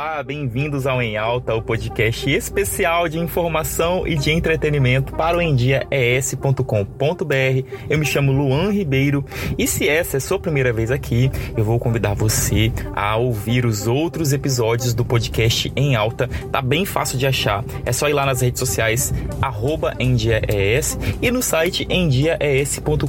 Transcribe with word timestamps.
Olá, 0.00 0.22
bem-vindos 0.22 0.86
ao 0.86 1.02
Em 1.02 1.16
Alta, 1.16 1.56
o 1.56 1.60
podcast 1.60 2.30
especial 2.30 3.08
de 3.08 3.18
informação 3.18 4.06
e 4.06 4.14
de 4.14 4.30
entretenimento 4.30 5.12
para 5.12 5.36
o 5.36 5.42
endiaes.com.br. 5.42 6.62
Eu 7.90 7.98
me 7.98 8.06
chamo 8.06 8.30
Luan 8.30 8.70
Ribeiro 8.70 9.24
e 9.58 9.66
se 9.66 9.88
essa 9.88 10.18
é 10.18 10.20
sua 10.20 10.38
primeira 10.38 10.72
vez 10.72 10.92
aqui, 10.92 11.32
eu 11.56 11.64
vou 11.64 11.80
convidar 11.80 12.14
você 12.14 12.70
a 12.94 13.16
ouvir 13.16 13.66
os 13.66 13.88
outros 13.88 14.32
episódios 14.32 14.94
do 14.94 15.04
podcast 15.04 15.72
Em 15.74 15.96
Alta. 15.96 16.28
Tá 16.52 16.62
bem 16.62 16.84
fácil 16.84 17.18
de 17.18 17.26
achar. 17.26 17.64
É 17.84 17.92
só 17.92 18.08
ir 18.08 18.12
lá 18.12 18.24
nas 18.24 18.40
redes 18.40 18.60
sociais 18.60 19.12
@endiaes 19.98 20.96
e 21.20 21.28
no 21.32 21.42
site 21.42 21.88
endiaes.com.br. 21.90 23.08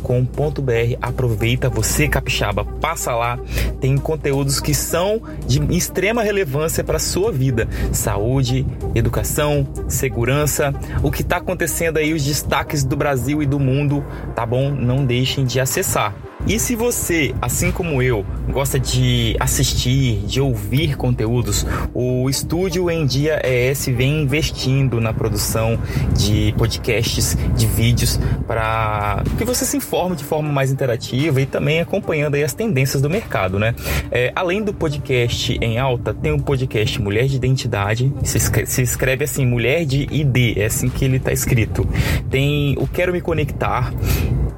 Aproveita 1.00 1.70
você 1.70 2.08
capixaba, 2.08 2.66
passa 2.66 3.14
lá, 3.14 3.38
tem 3.80 3.96
conteúdos 3.96 4.60
que 4.60 4.74
são 4.74 5.22
de 5.46 5.62
extrema 5.78 6.24
relevância 6.24 6.79
para 6.84 6.98
a 6.98 7.00
sua 7.00 7.32
vida. 7.32 7.68
Saúde, 7.92 8.66
educação, 8.96 9.68
segurança, 9.88 10.74
o 11.04 11.12
que 11.12 11.22
está 11.22 11.38
acontecendo 11.38 11.98
aí, 11.98 12.14
os 12.14 12.24
destaques 12.24 12.84
do 12.84 12.96
Brasil 12.96 13.42
e 13.42 13.46
do 13.46 13.60
mundo, 13.60 14.04
tá 14.36 14.46
bom? 14.46 14.72
Não 14.72 15.06
deixem 15.06 15.46
de 15.46 15.60
acessar. 15.60 16.29
E 16.48 16.58
se 16.58 16.76
você, 16.76 17.36
assim 17.42 17.72
como 17.72 18.02
eu, 18.02 18.26
gosta 18.50 18.80
de 18.80 19.36
assistir, 19.40 20.26
de 20.26 20.42
ouvir 20.42 20.96
conteúdos, 20.96 21.66
o 21.94 22.30
Estúdio 22.30 22.90
em 22.90 23.06
Dia 23.06 23.42
ES 23.46 23.88
vem 23.88 24.24
investindo 24.24 25.00
na 25.00 25.14
produção 25.14 25.78
de 26.18 26.54
podcasts, 26.58 27.38
de 27.56 27.68
vídeos, 27.68 28.20
para 28.48 29.24
que 29.38 29.46
você 29.46 29.66
se 29.66 29.78
informe 29.78 30.16
de 30.16 30.24
forma 30.24 30.52
mais 30.52 30.72
interativa 30.72 31.42
e 31.42 31.46
também 31.46 31.82
acompanhando 31.82 32.36
as 32.36 32.54
tendências 32.54 33.02
do 33.02 33.10
mercado, 33.10 33.60
né? 33.60 33.76
É, 34.10 34.32
além 34.36 34.64
do 34.64 34.74
podcast 34.74 35.58
em 35.62 35.78
alta, 35.78 36.14
tem 36.14 36.32
o 36.32 36.42
podcast 36.42 37.02
Mulher 37.02 37.28
de 37.28 37.36
Identidade, 37.36 38.12
se 38.24 38.38
escreve, 38.38 38.68
se 38.68 38.82
escreve 38.82 39.24
assim, 39.26 39.46
Mulher 39.46 39.86
de 39.86 40.08
ID, 40.12 40.58
é 40.58 40.66
assim 40.66 40.90
que 40.90 41.06
ele 41.06 41.18
está 41.18 41.32
escrito. 41.32 41.88
Tem 42.30 42.76
o 42.80 42.88
Quero 42.88 43.12
Me 43.12 43.22
Conectar, 43.22 43.94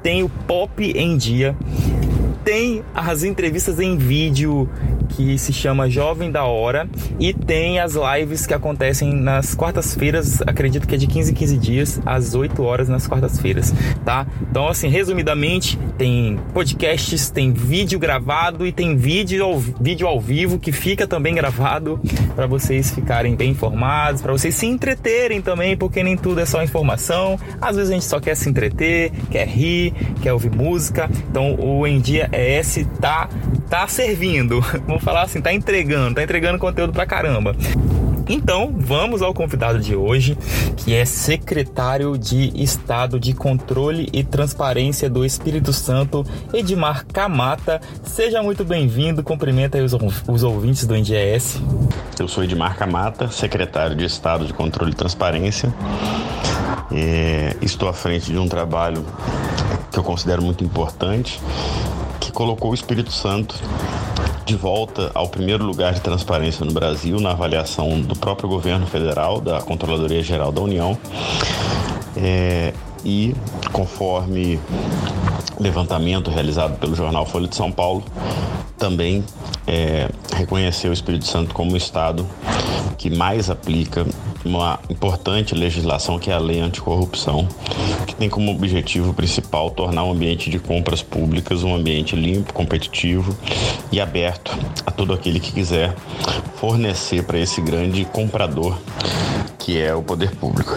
tem 0.02 0.22
o 0.22 0.28
Pop 0.28 0.82
em 0.82 1.16
Dia, 1.16 1.56
tem 2.44 2.82
as 2.94 3.22
entrevistas 3.22 3.78
em 3.78 3.96
vídeo 3.96 4.68
que 5.08 5.38
se 5.38 5.52
chama 5.52 5.88
Jovem 5.88 6.30
da 6.30 6.44
Hora 6.44 6.88
e 7.18 7.32
tem 7.32 7.80
as 7.80 7.94
lives 7.94 8.46
que 8.46 8.54
acontecem 8.54 9.12
nas 9.12 9.54
quartas-feiras, 9.54 10.40
acredito 10.42 10.86
que 10.86 10.94
é 10.94 10.98
de 10.98 11.06
15 11.06 11.32
em 11.32 11.34
15 11.34 11.58
dias, 11.58 12.00
às 12.04 12.34
8 12.34 12.62
horas 12.62 12.88
nas 12.88 13.06
quartas-feiras, 13.06 13.72
tá? 14.04 14.26
Então, 14.50 14.68
assim, 14.68 14.88
resumidamente, 14.88 15.78
tem 15.98 16.38
podcasts, 16.52 17.30
tem 17.30 17.52
vídeo 17.52 17.98
gravado 17.98 18.66
e 18.66 18.72
tem 18.72 18.96
vídeo 18.96 19.44
ao, 19.44 19.58
vídeo 19.58 20.06
ao 20.06 20.20
vivo 20.20 20.58
que 20.58 20.72
fica 20.72 21.06
também 21.06 21.34
gravado 21.34 22.00
para 22.34 22.46
vocês 22.46 22.90
ficarem 22.90 23.34
bem 23.34 23.50
informados, 23.50 24.22
para 24.22 24.32
vocês 24.32 24.54
se 24.54 24.66
entreterem 24.66 25.40
também, 25.40 25.76
porque 25.76 26.02
nem 26.02 26.16
tudo 26.16 26.40
é 26.40 26.46
só 26.46 26.62
informação. 26.62 27.38
Às 27.60 27.76
vezes 27.76 27.90
a 27.90 27.94
gente 27.94 28.04
só 28.04 28.20
quer 28.20 28.34
se 28.34 28.48
entreter, 28.48 29.12
quer 29.30 29.46
rir, 29.46 29.92
quer 30.20 30.32
ouvir 30.32 30.50
música. 30.50 31.10
Então, 31.30 31.54
o 31.58 31.86
Em 31.86 32.00
Dia 32.00 32.28
ES 32.32 32.86
tá 33.00 33.28
tá 33.72 33.88
servindo. 33.88 34.60
Vamos 34.86 35.02
falar 35.02 35.22
assim, 35.22 35.40
tá 35.40 35.50
entregando, 35.50 36.16
tá 36.16 36.22
entregando 36.22 36.58
conteúdo 36.58 36.92
pra 36.92 37.06
caramba. 37.06 37.56
Então, 38.28 38.72
vamos 38.72 39.20
ao 39.20 39.34
convidado 39.34 39.80
de 39.80 39.96
hoje, 39.96 40.38
que 40.76 40.94
é 40.94 41.04
secretário 41.04 42.16
de 42.16 42.52
Estado 42.54 43.18
de 43.18 43.34
Controle 43.34 44.08
e 44.12 44.22
Transparência 44.22 45.10
do 45.10 45.24
Espírito 45.24 45.72
Santo, 45.72 46.24
Edmar 46.54 47.04
Camata. 47.06 47.80
Seja 48.04 48.40
muito 48.40 48.64
bem-vindo, 48.64 49.24
cumprimenta 49.24 49.76
aí 49.76 49.84
os, 49.84 49.92
os 50.28 50.42
ouvintes 50.44 50.86
do 50.86 50.94
NDS. 50.94 51.60
Eu 52.18 52.28
sou 52.28 52.44
Edmar 52.44 52.76
Camata, 52.76 53.28
secretário 53.28 53.96
de 53.96 54.04
Estado 54.04 54.46
de 54.46 54.52
Controle 54.52 54.92
e 54.92 54.94
Transparência. 54.94 55.74
É, 56.92 57.56
estou 57.60 57.88
à 57.88 57.92
frente 57.92 58.30
de 58.30 58.38
um 58.38 58.46
trabalho 58.46 59.04
que 59.90 59.98
eu 59.98 60.04
considero 60.04 60.42
muito 60.42 60.62
importante, 60.62 61.40
colocou 62.32 62.70
o 62.70 62.74
Espírito 62.74 63.12
Santo 63.12 63.54
de 64.44 64.56
volta 64.56 65.10
ao 65.14 65.28
primeiro 65.28 65.64
lugar 65.64 65.94
de 65.94 66.00
transparência 66.00 66.64
no 66.64 66.72
Brasil 66.72 67.20
na 67.20 67.30
avaliação 67.30 68.00
do 68.00 68.16
próprio 68.16 68.48
governo 68.48 68.86
federal, 68.86 69.40
da 69.40 69.60
Controladoria 69.60 70.22
Geral 70.22 70.50
da 70.50 70.60
União. 70.60 70.98
É, 72.16 72.72
e 73.04 73.34
conforme 73.72 74.60
levantamento 75.58 76.30
realizado 76.30 76.78
pelo 76.78 76.94
jornal 76.94 77.24
Folha 77.24 77.48
de 77.48 77.56
São 77.56 77.70
Paulo, 77.70 78.04
também 78.76 79.24
é, 79.66 80.08
reconheceu 80.34 80.90
o 80.90 80.92
Espírito 80.92 81.26
Santo 81.26 81.54
como 81.54 81.72
o 81.72 81.76
estado 81.76 82.26
que 82.98 83.10
mais 83.10 83.48
aplica 83.48 84.06
uma 84.44 84.78
importante 84.88 85.54
legislação 85.54 86.18
que 86.18 86.30
é 86.30 86.34
a 86.34 86.38
Lei 86.38 86.60
Anticorrupção, 86.60 87.48
que 88.06 88.14
tem 88.14 88.28
como 88.28 88.52
objetivo 88.52 89.14
principal 89.14 89.70
tornar 89.70 90.04
o 90.04 90.12
ambiente 90.12 90.50
de 90.50 90.58
compras 90.58 91.02
públicas 91.02 91.62
um 91.62 91.74
ambiente 91.74 92.16
limpo, 92.16 92.52
competitivo 92.52 93.36
e 93.90 94.00
aberto 94.00 94.56
a 94.84 94.90
todo 94.90 95.12
aquele 95.12 95.40
que 95.40 95.52
quiser 95.52 95.94
fornecer 96.56 97.24
para 97.24 97.38
esse 97.38 97.60
grande 97.60 98.04
comprador 98.04 98.78
que 99.58 99.80
é 99.80 99.94
o 99.94 100.02
poder 100.02 100.34
público. 100.36 100.72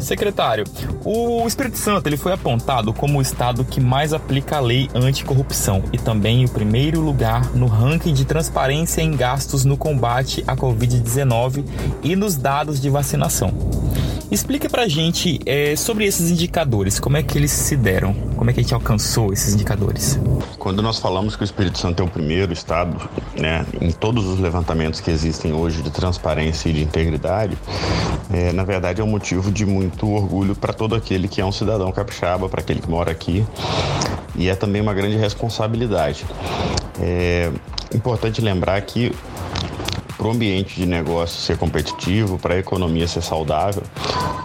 Secretário, 0.00 0.64
o 1.04 1.46
Espírito 1.46 1.78
Santo 1.78 2.06
ele 2.06 2.16
foi 2.16 2.32
apontado 2.32 2.92
como 2.92 3.18
o 3.18 3.22
estado 3.22 3.64
que 3.64 3.80
mais 3.80 4.12
aplica 4.12 4.56
a 4.56 4.60
lei 4.60 4.88
anticorrupção 4.94 5.82
e 5.92 5.98
também 5.98 6.44
o 6.44 6.48
primeiro 6.48 7.00
lugar 7.00 7.54
no 7.54 7.66
ranking 7.66 8.12
de 8.12 8.24
transparência 8.24 9.02
em 9.02 9.16
gastos 9.16 9.64
no 9.64 9.76
combate 9.76 10.44
à 10.46 10.56
Covid-19 10.56 11.64
e 12.02 12.16
nos 12.16 12.36
dados 12.36 12.80
de 12.80 12.90
vacinação. 12.90 13.52
Explique 14.28 14.68
pra 14.68 14.88
gente 14.88 15.38
é, 15.46 15.76
sobre 15.76 16.04
esses 16.04 16.30
indicadores, 16.32 16.98
como 16.98 17.16
é 17.16 17.22
que 17.22 17.38
eles 17.38 17.52
se 17.52 17.76
deram, 17.76 18.12
como 18.36 18.50
é 18.50 18.52
que 18.52 18.58
a 18.58 18.62
gente 18.62 18.74
alcançou 18.74 19.32
esses 19.32 19.54
indicadores. 19.54 20.18
Quando 20.58 20.82
nós 20.82 20.98
falamos 20.98 21.36
que 21.36 21.42
o 21.42 21.44
Espírito 21.44 21.78
Santo 21.78 22.02
é 22.02 22.06
o 22.06 22.08
primeiro 22.08 22.52
estado, 22.52 23.08
né, 23.38 23.64
em 23.80 23.92
todos 23.92 24.26
os 24.26 24.40
levantamentos 24.40 24.98
que 25.00 25.12
existem 25.12 25.52
hoje 25.52 25.80
de 25.80 25.90
transparência 25.90 26.68
e 26.68 26.72
de 26.72 26.82
integridade, 26.82 27.56
é, 28.36 28.52
na 28.52 28.64
verdade 28.64 29.00
é 29.00 29.04
um 29.04 29.06
motivo 29.06 29.50
de 29.50 29.64
muito 29.64 30.10
orgulho 30.10 30.54
para 30.54 30.70
todo 30.74 30.94
aquele 30.94 31.26
que 31.26 31.40
é 31.40 31.44
um 31.44 31.50
cidadão 31.50 31.90
capixaba, 31.90 32.50
para 32.50 32.60
aquele 32.60 32.82
que 32.82 32.90
mora 32.90 33.10
aqui, 33.10 33.46
e 34.34 34.50
é 34.50 34.54
também 34.54 34.82
uma 34.82 34.92
grande 34.92 35.16
responsabilidade. 35.16 36.26
É 37.00 37.50
importante 37.94 38.42
lembrar 38.42 38.78
que 38.82 39.10
para 40.26 40.32
o 40.32 40.34
ambiente 40.34 40.74
de 40.74 40.86
negócio 40.86 41.40
ser 41.40 41.56
competitivo, 41.56 42.36
para 42.36 42.54
a 42.54 42.58
economia 42.58 43.06
ser 43.06 43.22
saudável, 43.22 43.84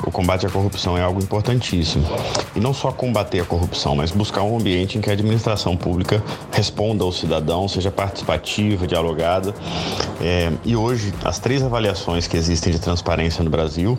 o 0.05 0.11
combate 0.11 0.45
à 0.45 0.49
corrupção 0.49 0.95
é 0.95 1.01
algo 1.01 1.19
importantíssimo. 1.19 2.05
E 2.55 2.59
não 2.59 2.71
só 2.71 2.91
combater 2.91 3.39
a 3.39 3.45
corrupção, 3.45 3.95
mas 3.95 4.11
buscar 4.11 4.43
um 4.43 4.57
ambiente 4.57 4.97
em 4.97 5.01
que 5.01 5.09
a 5.09 5.13
administração 5.13 5.75
pública 5.75 6.21
responda 6.51 7.03
ao 7.03 7.11
cidadão, 7.11 7.67
seja 7.67 7.89
participativa, 7.89 8.85
dialogada. 8.85 9.55
É, 10.21 10.51
e 10.63 10.75
hoje, 10.75 11.11
as 11.23 11.39
três 11.39 11.63
avaliações 11.63 12.27
que 12.27 12.37
existem 12.37 12.71
de 12.71 12.79
transparência 12.79 13.43
no 13.43 13.49
Brasil, 13.49 13.97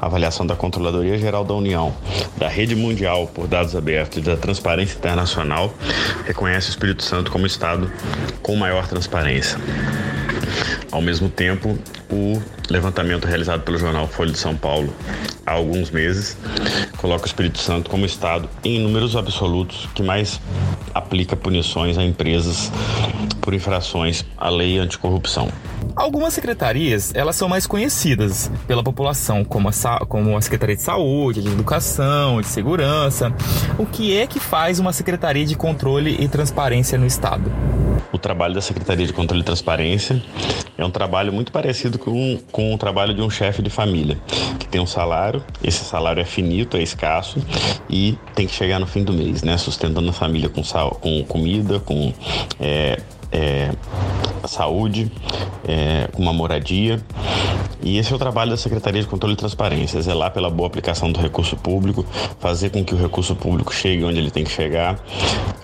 a 0.00 0.06
avaliação 0.06 0.44
da 0.44 0.56
Controladoria 0.56 1.16
Geral 1.16 1.44
da 1.44 1.54
União, 1.54 1.94
da 2.38 2.48
Rede 2.48 2.74
Mundial 2.74 3.28
por 3.32 3.46
Dados 3.46 3.76
Abertos 3.76 4.18
e 4.18 4.20
da 4.20 4.36
Transparência 4.36 4.96
Internacional, 4.96 5.72
reconhece 6.26 6.68
o 6.68 6.70
Espírito 6.70 7.04
Santo 7.04 7.30
como 7.30 7.46
Estado 7.46 7.88
com 8.42 8.56
maior 8.56 8.88
transparência. 8.88 9.58
Ao 10.90 11.00
mesmo 11.00 11.28
tempo, 11.28 11.78
o 12.10 12.42
levantamento 12.68 13.24
realizado 13.26 13.62
pelo 13.62 13.78
jornal 13.78 14.08
Folha 14.08 14.32
de 14.32 14.38
São 14.38 14.56
Paulo 14.56 14.92
há 15.46 15.52
alguns 15.52 15.90
meses 15.90 16.36
coloca 16.96 17.24
o 17.24 17.26
Espírito 17.26 17.58
Santo 17.58 17.88
como 17.88 18.04
estado 18.04 18.48
em 18.64 18.80
números 18.80 19.14
absolutos 19.14 19.88
que 19.94 20.02
mais 20.02 20.40
aplica 20.92 21.36
punições 21.36 21.96
a 21.96 22.02
empresas 22.02 22.72
por 23.40 23.54
infrações 23.54 24.24
à 24.36 24.48
lei 24.50 24.78
anticorrupção. 24.78 25.48
Algumas 25.94 26.34
secretarias, 26.34 27.12
elas 27.14 27.36
são 27.36 27.48
mais 27.48 27.66
conhecidas 27.66 28.50
pela 28.66 28.82
população, 28.82 29.44
como 29.44 29.68
a, 29.68 30.06
como 30.06 30.36
a 30.36 30.40
Secretaria 30.40 30.76
de 30.76 30.82
Saúde, 30.82 31.42
de 31.42 31.48
Educação, 31.48 32.40
de 32.40 32.46
Segurança. 32.46 33.32
O 33.78 33.86
que 33.86 34.16
é 34.16 34.26
que 34.26 34.38
faz 34.38 34.78
uma 34.78 34.92
Secretaria 34.92 35.44
de 35.44 35.56
Controle 35.56 36.16
e 36.20 36.28
Transparência 36.28 36.98
no 36.98 37.06
Estado? 37.06 37.50
O 38.12 38.18
trabalho 38.18 38.54
da 38.54 38.60
Secretaria 38.60 39.06
de 39.06 39.12
Controle 39.12 39.42
e 39.42 39.44
Transparência 39.44 40.22
é 40.80 40.84
um 40.84 40.90
trabalho 40.90 41.30
muito 41.30 41.52
parecido 41.52 41.98
com, 41.98 42.38
com 42.50 42.74
o 42.74 42.78
trabalho 42.78 43.12
de 43.14 43.20
um 43.20 43.28
chefe 43.28 43.60
de 43.60 43.68
família, 43.68 44.18
que 44.58 44.66
tem 44.66 44.80
um 44.80 44.86
salário, 44.86 45.44
esse 45.62 45.84
salário 45.84 46.22
é 46.22 46.24
finito, 46.24 46.76
é 46.76 46.82
escasso 46.82 47.38
e 47.88 48.16
tem 48.34 48.46
que 48.46 48.54
chegar 48.54 48.78
no 48.78 48.86
fim 48.86 49.04
do 49.04 49.12
mês, 49.12 49.42
né? 49.42 49.58
Sustentando 49.58 50.08
a 50.08 50.12
família 50.12 50.48
com, 50.48 50.64
sal, 50.64 50.92
com 50.98 51.22
comida, 51.24 51.80
com 51.80 52.14
é, 52.58 52.98
é, 53.30 53.70
saúde, 54.48 55.12
é, 55.68 56.08
uma 56.16 56.32
moradia. 56.32 56.98
E 57.82 57.98
esse 57.98 58.12
é 58.12 58.16
o 58.16 58.18
trabalho 58.18 58.50
da 58.50 58.56
Secretaria 58.56 59.02
de 59.02 59.06
Controle 59.06 59.34
e 59.34 59.36
Transparência, 59.36 60.00
zelar 60.00 60.30
pela 60.32 60.50
boa 60.50 60.66
aplicação 60.66 61.12
do 61.12 61.20
recurso 61.20 61.56
público, 61.56 62.04
fazer 62.38 62.70
com 62.70 62.82
que 62.84 62.94
o 62.94 62.98
recurso 62.98 63.34
público 63.34 63.74
chegue 63.74 64.02
onde 64.04 64.18
ele 64.18 64.30
tem 64.30 64.44
que 64.44 64.50
chegar, 64.50 64.98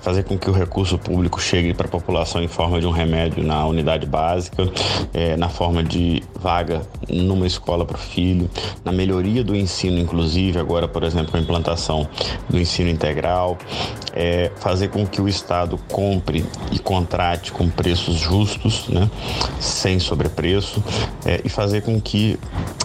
fazer 0.07 0.23
com 0.23 0.39
que 0.39 0.49
o 0.49 0.53
recurso 0.53 0.97
público 0.97 1.41
chegue 1.41 1.75
para 1.75 1.89
a 1.89 1.91
população 1.91 2.41
em 2.41 2.47
forma 2.47 2.79
de 2.81 2.87
um 2.87 2.93
remédio 2.93 3.43
na 3.43 3.67
unidade 3.67 4.07
básica, 4.07 4.63
é, 5.13 5.37
na 5.37 5.49
forma 5.49 5.83
de 5.83 6.23
vaga 6.41 6.83
numa 7.09 7.45
escola 7.45 7.85
para 7.85 7.97
o 7.97 7.99
filho, 7.99 8.49
na 8.85 8.93
melhoria 8.93 9.43
do 9.43 9.57
ensino, 9.57 9.99
inclusive, 9.99 10.61
agora, 10.61 10.87
por 10.87 11.03
exemplo, 11.03 11.37
a 11.37 11.41
implantação 11.41 12.09
do 12.49 12.57
ensino 12.57 12.89
integral, 12.89 13.59
é, 14.17 14.51
fazer 14.57 14.89
com 14.89 15.07
que 15.07 15.21
o 15.21 15.29
Estado 15.29 15.79
compre 15.89 16.45
e 16.73 16.79
contrate 16.79 17.53
com 17.53 17.69
preços 17.69 18.17
justos, 18.17 18.89
né, 18.89 19.09
sem 19.61 20.01
sobrepreço, 20.01 20.83
é, 21.25 21.43
e 21.45 21.49
fazer 21.51 21.83
com 21.83 22.01
que 22.01 22.39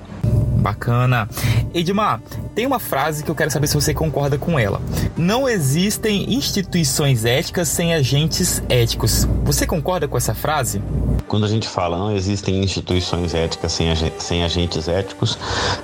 Bacana. 0.65 1.29
Edmar, 1.73 2.19
tem 2.55 2.65
uma 2.65 2.79
frase 2.79 3.23
que 3.23 3.29
eu 3.29 3.35
quero 3.35 3.51
saber 3.51 3.67
se 3.67 3.75
você 3.75 3.93
concorda 3.93 4.37
com 4.37 4.57
ela. 4.57 4.81
Não 5.15 5.47
existem 5.47 6.33
instituições 6.33 7.23
éticas 7.23 7.67
sem 7.67 7.93
agentes 7.93 8.63
éticos. 8.67 9.27
Você 9.43 9.67
concorda 9.67 10.07
com 10.07 10.17
essa 10.17 10.33
frase? 10.33 10.81
Quando 11.27 11.45
a 11.45 11.49
gente 11.49 11.67
fala 11.67 11.97
não 11.97 12.11
existem 12.15 12.63
instituições 12.63 13.33
éticas 13.33 13.71
sem, 13.71 13.87
sem 14.17 14.43
agentes 14.43 14.87
éticos, 14.87 15.37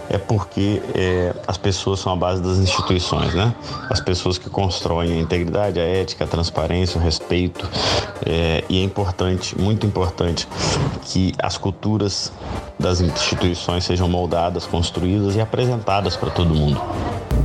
é 0.10 0.18
porque 0.18 0.82
é, 0.94 1.34
as 1.48 1.58
pessoas 1.58 2.00
são 2.00 2.14
a 2.14 2.16
base 2.16 2.42
das 2.42 2.58
instituições, 2.58 3.34
né? 3.34 3.54
As 3.90 4.00
pessoas 4.00 4.38
que 4.38 4.50
constroem 4.50 5.14
a 5.14 5.22
integridade, 5.22 5.80
a 5.80 5.84
ética, 5.84 6.26
a 6.26 6.28
transparência, 6.28 7.00
o 7.00 7.04
respeito. 7.04 7.68
É, 8.26 8.64
e 8.70 8.80
é 8.80 8.84
importante, 8.84 9.60
muito 9.60 9.86
importante, 9.86 10.48
que 11.06 11.34
as 11.42 11.58
culturas 11.58 12.32
das 12.80 13.02
instituições 13.02 13.84
sejam 13.84 14.08
moldadas, 14.08 14.66
construídas 14.66 15.36
e 15.36 15.42
apresentadas 15.42 16.16
para 16.16 16.30
todo 16.30 16.54
mundo. 16.54 16.82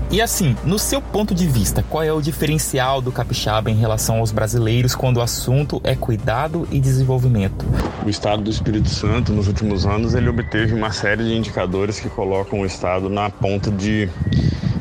E 0.09 0.23
assim, 0.23 0.57
no 0.65 0.79
seu 0.79 1.03
ponto 1.03 1.35
de 1.35 1.49
vista, 1.49 1.83
qual 1.83 2.03
é 2.03 2.13
o 2.13 2.23
diferencial 2.23 3.03
do 3.03 3.11
capixaba 3.11 3.71
em 3.73 3.75
relação 3.75 4.19
aos 4.19 4.31
brasileiros 4.31 4.95
quando 4.95 5.17
o 5.17 5.21
assunto 5.21 5.81
é 5.83 5.97
cuidado 5.97 6.67
e 6.71 6.79
desenvolvimento? 6.79 7.67
O 8.05 8.09
estado 8.09 8.41
do 8.41 8.49
Espírito 8.49 8.89
Santo, 8.89 9.33
nos 9.33 9.49
últimos 9.49 9.85
anos, 9.85 10.15
ele 10.15 10.29
obteve 10.29 10.75
uma 10.75 10.93
série 10.93 11.25
de 11.25 11.35
indicadores 11.35 11.99
que 11.99 12.09
colocam 12.09 12.61
o 12.61 12.67
estado 12.67 13.11
na 13.11 13.29
ponta 13.31 13.69
de 13.69 14.09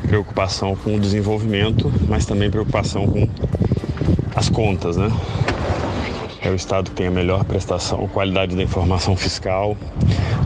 preocupação 0.06 0.76
com 0.76 0.94
o 0.94 1.00
desenvolvimento, 1.00 1.92
mas 2.08 2.24
também 2.24 2.48
preocupação 2.48 3.08
com 3.08 3.28
as 4.36 4.48
contas, 4.48 4.96
né? 4.96 5.10
É 6.40 6.50
o 6.50 6.54
estado 6.54 6.90
que 6.90 6.96
tem 6.96 7.08
a 7.08 7.10
melhor 7.10 7.44
prestação, 7.44 8.06
qualidade 8.06 8.54
da 8.54 8.62
informação 8.62 9.16
fiscal. 9.16 9.76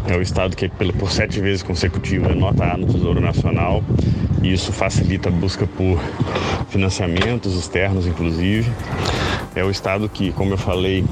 É 0.07 0.17
o 0.17 0.23
estado 0.23 0.57
que, 0.57 0.69
por 0.69 1.11
sete 1.11 1.41
vezes 1.41 1.63
consecutivas, 1.63 2.31
é 2.31 2.35
nota 2.35 2.65
A 2.65 2.77
no 2.77 2.87
Tesouro 2.87 3.21
Nacional. 3.21 3.83
E 4.43 4.53
isso 4.53 4.73
facilita 4.73 5.29
a 5.29 5.33
busca 5.33 5.67
por 5.67 6.01
financiamentos 6.69 7.55
externos, 7.57 8.07
inclusive. 8.07 8.71
É 9.55 9.65
o 9.65 9.71
estado 9.71 10.09
que, 10.09 10.33
como 10.33 10.55
eu 10.55 10.59
falei, 10.59 11.05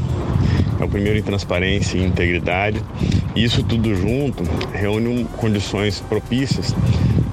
é 0.81 0.85
o 0.85 0.89
primeiro 0.89 1.19
em 1.19 1.23
transparência 1.23 1.99
e 1.99 2.05
integridade. 2.05 2.83
E 3.35 3.45
isso 3.45 3.63
tudo 3.63 3.95
junto 3.95 4.43
reúne 4.73 5.25
condições 5.37 6.01
propícias 6.01 6.75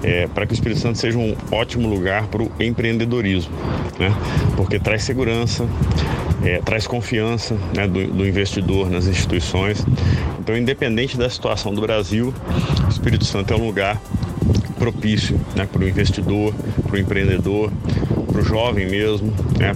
é, 0.06 0.28
para 0.28 0.46
que 0.46 0.54
o 0.54 0.56
Espírito 0.56 0.80
Santo 0.80 1.00
seja 1.00 1.18
um 1.18 1.36
ótimo 1.52 1.88
lugar 1.88 2.28
para 2.28 2.44
o 2.44 2.52
empreendedorismo, 2.60 3.52
né? 3.98 4.14
porque 4.56 4.80
traz 4.80 5.04
segurança, 5.04 5.66
é, 6.46 6.62
traz 6.62 6.86
confiança 6.86 7.58
né, 7.76 7.88
do, 7.88 8.06
do, 8.08 8.28
investidor 8.28 8.90
nas 8.90 9.08
instituições. 9.08 9.84
Então, 10.40 10.56
independente 10.56 11.18
da 11.18 11.30
situação 11.30 11.74
do 11.74 11.82
Brasil, 11.82 12.34
o 12.86 12.90
Espírito 12.90 13.26
Santo 13.26 13.54
é 13.54 13.58
um 13.58 13.66
lugar 13.66 14.00
propício 14.78 15.40
né, 15.56 15.68
para 15.70 15.82
o 15.82 15.88
investidor, 15.88 16.54
para 16.86 16.96
o 16.96 17.00
empreendedor, 17.00 17.72
para 18.32 18.42
o 18.42 18.44
jovem 18.44 18.88
mesmo, 18.88 19.34
né, 19.58 19.74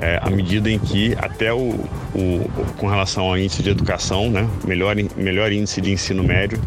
é, 0.00 0.20
à 0.22 0.30
medida 0.30 0.70
em 0.70 0.78
que 0.78 1.14
até 1.18 1.52
o, 1.52 1.74
o, 2.14 2.50
com 2.76 2.86
relação 2.86 3.24
ao 3.24 3.38
índice 3.38 3.62
de 3.62 3.70
educação, 3.70 4.30
né, 4.30 4.46
melhor, 4.66 4.94
melhor 5.16 5.50
índice 5.50 5.80
de 5.80 5.90
ensino 5.90 6.22
médio, 6.22 6.60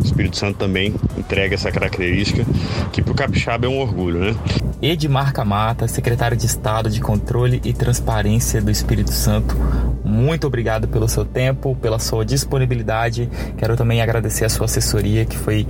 o 0.00 0.04
Espírito 0.04 0.36
Santo 0.36 0.58
também 0.58 0.94
entrega 1.24 1.54
essa 1.54 1.72
característica 1.72 2.44
que 2.92 3.02
para 3.02 3.12
o 3.12 3.16
capixaba 3.16 3.66
é 3.66 3.68
um 3.68 3.80
orgulho, 3.80 4.20
né? 4.20 4.36
Edmar 4.82 5.32
Camata, 5.32 5.88
secretário 5.88 6.36
de 6.36 6.46
Estado 6.46 6.90
de 6.90 7.00
Controle 7.00 7.60
e 7.64 7.72
Transparência 7.72 8.60
do 8.60 8.70
Espírito 8.70 9.10
Santo, 9.10 9.56
muito 10.04 10.46
obrigado 10.46 10.86
pelo 10.86 11.08
seu 11.08 11.24
tempo, 11.24 11.74
pela 11.76 11.98
sua 11.98 12.24
disponibilidade. 12.24 13.28
Quero 13.56 13.76
também 13.76 14.02
agradecer 14.02 14.44
a 14.44 14.48
sua 14.50 14.66
assessoria, 14.66 15.24
que 15.24 15.36
foi 15.36 15.66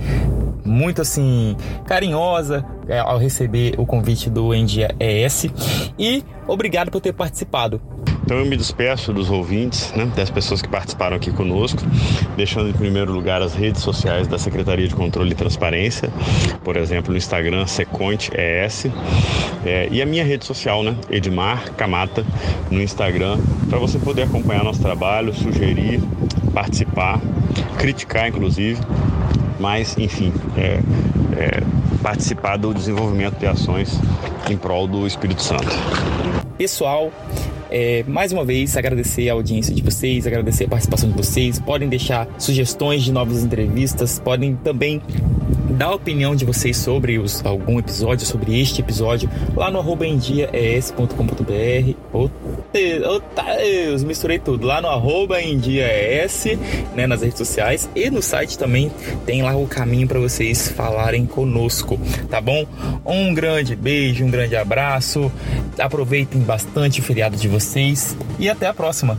muito 0.65 1.01
assim 1.01 1.55
carinhosa 1.85 2.65
é, 2.87 2.99
ao 2.99 3.17
receber 3.17 3.75
o 3.77 3.85
convite 3.85 4.29
do 4.29 4.53
Endia 4.53 4.93
ES. 4.99 5.47
E 5.97 6.23
obrigado 6.47 6.91
por 6.91 6.99
ter 6.99 7.13
participado. 7.13 7.81
Então 8.25 8.39
eu 8.39 8.45
me 8.45 8.57
despeço 8.57 9.13
dos 9.13 9.29
ouvintes, 9.29 9.93
né, 9.95 10.11
das 10.15 10.31
pessoas 10.31 10.59
que 10.59 10.67
participaram 10.67 11.15
aqui 11.15 11.31
conosco, 11.31 11.83
deixando 12.35 12.69
em 12.69 12.73
primeiro 12.73 13.13
lugar 13.13 13.39
as 13.39 13.53
redes 13.53 13.83
sociais 13.83 14.27
da 14.27 14.39
Secretaria 14.39 14.87
de 14.87 14.95
Controle 14.95 15.31
e 15.31 15.35
Transparência, 15.35 16.09
por 16.63 16.75
exemplo, 16.75 17.11
no 17.11 17.17
Instagram 17.17 17.67
Seconte 17.67 18.31
ES, 18.35 18.87
é, 19.63 19.87
e 19.91 20.01
a 20.01 20.07
minha 20.07 20.23
rede 20.23 20.43
social, 20.43 20.81
né, 20.81 20.95
Edmar 21.07 21.71
Camata, 21.73 22.25
no 22.71 22.81
Instagram, 22.81 23.37
para 23.69 23.77
você 23.77 23.99
poder 23.99 24.23
acompanhar 24.23 24.63
nosso 24.63 24.81
trabalho, 24.81 25.31
sugerir, 25.31 26.01
participar, 26.51 27.21
criticar, 27.77 28.27
inclusive, 28.27 28.81
mas, 29.59 29.95
enfim, 29.99 30.33
é, 30.57 30.79
é, 31.37 31.61
participar 32.01 32.57
do 32.57 32.73
desenvolvimento 32.73 33.37
de 33.37 33.45
ações 33.45 33.99
em 34.49 34.57
prol 34.57 34.87
do 34.87 35.05
Espírito 35.05 35.43
Santo. 35.43 35.67
Pessoal, 36.57 37.11
é, 37.77 38.05
mais 38.07 38.31
uma 38.31 38.45
vez, 38.45 38.77
agradecer 38.77 39.29
a 39.29 39.33
audiência 39.33 39.75
de 39.75 39.81
vocês, 39.81 40.25
agradecer 40.25 40.63
a 40.63 40.67
participação 40.69 41.09
de 41.09 41.17
vocês. 41.17 41.59
Podem 41.59 41.89
deixar 41.89 42.25
sugestões 42.39 43.03
de 43.03 43.11
novas 43.11 43.43
entrevistas, 43.43 44.17
podem 44.17 44.55
também 44.55 45.01
dar 45.71 45.87
a 45.87 45.95
opinião 45.95 46.33
de 46.33 46.45
vocês 46.45 46.77
sobre 46.77 47.19
os, 47.19 47.45
algum 47.45 47.77
episódio, 47.77 48.25
sobre 48.25 48.57
este 48.61 48.79
episódio, 48.79 49.29
lá 49.57 49.69
no 49.69 49.79
arroba 49.79 50.05
Deus, 52.75 54.03
misturei 54.03 54.37
tudo. 54.37 54.67
Lá 54.67 54.81
no 54.81 54.89
arroba 54.89 55.41
endiaes, 55.41 56.45
né, 56.93 57.07
nas 57.07 57.21
redes 57.21 57.37
sociais 57.37 57.89
e 57.95 58.09
no 58.09 58.21
site 58.21 58.57
também 58.57 58.91
tem 59.25 59.41
lá 59.41 59.55
o 59.55 59.65
caminho 59.65 60.05
para 60.07 60.19
vocês 60.19 60.67
falarem 60.67 61.25
conosco, 61.25 61.97
tá 62.29 62.41
bom? 62.41 62.65
Um 63.05 63.33
grande 63.33 63.77
beijo, 63.77 64.25
um 64.25 64.29
grande 64.29 64.57
abraço. 64.57 65.31
Aproveitem 65.79 66.41
bastante 66.41 66.99
o 66.99 67.03
feriado 67.03 67.37
de 67.37 67.47
vocês 67.47 68.17
e 68.37 68.49
até 68.49 68.67
a 68.67 68.73
próxima. 68.73 69.15